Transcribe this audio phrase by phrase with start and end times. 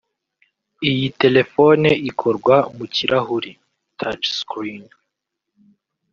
[0.89, 3.51] Iyi telefone ikorwa mu kirahuri
[3.99, 4.83] (Touch Screen)